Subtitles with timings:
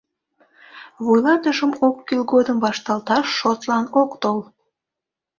[1.03, 4.39] Вуйлатышым ок кӱл годым вашталташ шотлан ок тол.